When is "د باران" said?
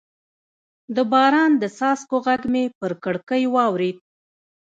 0.95-1.51